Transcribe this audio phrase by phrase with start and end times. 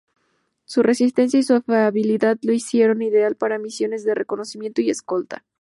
[0.65, 5.45] Su resistencia y su fiabilidad lo hicieron ideal para misiones de reconocimiento y escolta.